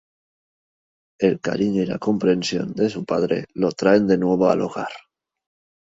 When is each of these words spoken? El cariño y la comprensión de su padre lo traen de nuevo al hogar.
El 1.19 1.39
cariño 1.39 1.83
y 1.83 1.85
la 1.85 1.99
comprensión 1.99 2.73
de 2.73 2.89
su 2.89 3.05
padre 3.05 3.45
lo 3.53 3.71
traen 3.71 4.07
de 4.07 4.17
nuevo 4.17 4.49
al 4.49 4.61
hogar. 4.61 4.89